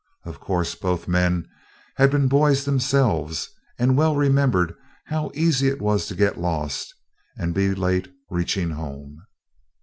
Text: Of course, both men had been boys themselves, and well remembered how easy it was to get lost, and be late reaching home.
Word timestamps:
Of 0.25 0.39
course, 0.39 0.73
both 0.73 1.07
men 1.07 1.47
had 1.97 2.09
been 2.09 2.27
boys 2.27 2.65
themselves, 2.65 3.51
and 3.77 3.95
well 3.95 4.15
remembered 4.15 4.73
how 5.05 5.29
easy 5.35 5.67
it 5.67 5.79
was 5.79 6.07
to 6.07 6.15
get 6.15 6.39
lost, 6.41 6.95
and 7.37 7.53
be 7.53 7.75
late 7.75 8.07
reaching 8.31 8.71
home. 8.71 9.19